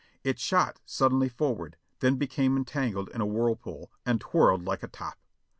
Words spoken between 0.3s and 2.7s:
shot suddenly forward, then became en